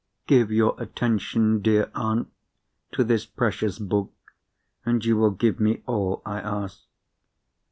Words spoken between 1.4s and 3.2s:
dear aunt, to